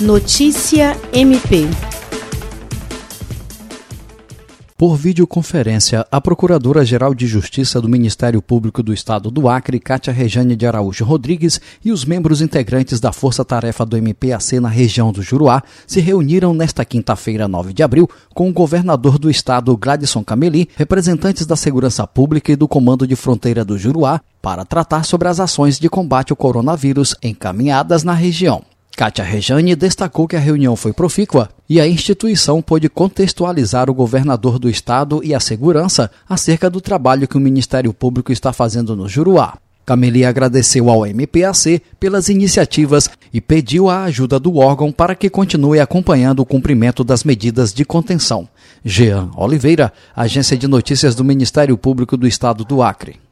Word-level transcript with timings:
Notícia 0.00 0.96
MP. 1.12 1.66
Por 4.76 4.94
videoconferência, 4.94 6.06
a 6.08 6.20
Procuradora-Geral 6.20 7.12
de 7.12 7.26
Justiça 7.26 7.80
do 7.80 7.88
Ministério 7.88 8.40
Público 8.40 8.80
do 8.80 8.92
Estado 8.92 9.28
do 9.28 9.48
Acre, 9.48 9.80
Cátia 9.80 10.12
Rejane 10.12 10.54
de 10.54 10.64
Araújo 10.68 11.04
Rodrigues, 11.04 11.60
e 11.84 11.90
os 11.90 12.04
membros 12.04 12.40
integrantes 12.40 13.00
da 13.00 13.10
Força 13.10 13.44
Tarefa 13.44 13.84
do 13.84 13.96
MPAC 13.96 14.60
na 14.60 14.68
região 14.68 15.10
do 15.10 15.20
Juruá 15.20 15.64
se 15.84 15.98
reuniram 15.98 16.54
nesta 16.54 16.84
quinta-feira, 16.84 17.48
9 17.48 17.72
de 17.72 17.82
abril, 17.82 18.08
com 18.32 18.48
o 18.48 18.52
governador 18.52 19.18
do 19.18 19.28
estado, 19.28 19.76
Gladson 19.76 20.22
Cameli, 20.22 20.68
representantes 20.76 21.44
da 21.44 21.56
Segurança 21.56 22.06
Pública 22.06 22.52
e 22.52 22.56
do 22.56 22.68
Comando 22.68 23.04
de 23.04 23.16
Fronteira 23.16 23.64
do 23.64 23.76
Juruá, 23.76 24.20
para 24.40 24.64
tratar 24.64 25.02
sobre 25.02 25.26
as 25.26 25.40
ações 25.40 25.76
de 25.76 25.88
combate 25.88 26.30
ao 26.30 26.36
coronavírus 26.36 27.16
encaminhadas 27.20 28.04
na 28.04 28.12
região. 28.12 28.62
Kátia 28.98 29.24
Rejane 29.24 29.76
destacou 29.76 30.26
que 30.26 30.34
a 30.34 30.40
reunião 30.40 30.74
foi 30.74 30.92
profícua 30.92 31.48
e 31.68 31.80
a 31.80 31.86
instituição 31.86 32.60
pôde 32.60 32.88
contextualizar 32.88 33.88
o 33.88 33.94
governador 33.94 34.58
do 34.58 34.68
estado 34.68 35.20
e 35.22 35.32
a 35.32 35.38
segurança 35.38 36.10
acerca 36.28 36.68
do 36.68 36.80
trabalho 36.80 37.28
que 37.28 37.36
o 37.36 37.40
Ministério 37.40 37.94
Público 37.94 38.32
está 38.32 38.52
fazendo 38.52 38.96
no 38.96 39.08
Juruá. 39.08 39.56
Cameli 39.86 40.24
agradeceu 40.24 40.90
ao 40.90 41.06
MPAC 41.06 41.80
pelas 42.00 42.28
iniciativas 42.28 43.08
e 43.32 43.40
pediu 43.40 43.88
a 43.88 44.02
ajuda 44.02 44.36
do 44.36 44.56
órgão 44.56 44.90
para 44.90 45.14
que 45.14 45.30
continue 45.30 45.78
acompanhando 45.78 46.40
o 46.40 46.44
cumprimento 46.44 47.04
das 47.04 47.22
medidas 47.22 47.72
de 47.72 47.84
contenção. 47.84 48.48
Jean 48.84 49.30
Oliveira, 49.36 49.92
Agência 50.16 50.56
de 50.56 50.66
Notícias 50.66 51.14
do 51.14 51.22
Ministério 51.22 51.78
Público 51.78 52.16
do 52.16 52.26
Estado 52.26 52.64
do 52.64 52.82
Acre. 52.82 53.27